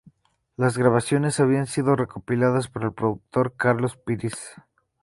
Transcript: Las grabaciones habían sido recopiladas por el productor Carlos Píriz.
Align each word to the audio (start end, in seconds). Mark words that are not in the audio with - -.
Las 0.57 0.79
grabaciones 0.79 1.39
habían 1.39 1.67
sido 1.67 1.95
recopiladas 1.95 2.67
por 2.69 2.85
el 2.85 2.91
productor 2.91 3.53
Carlos 3.55 3.97
Píriz. 3.97 4.55